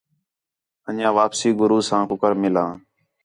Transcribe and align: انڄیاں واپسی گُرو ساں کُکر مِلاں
انڄیاں 0.87 1.13
واپسی 1.17 1.49
گُرو 1.59 1.79
ساں 1.87 2.03
کُکر 2.09 2.33
مِلاں 2.41 2.71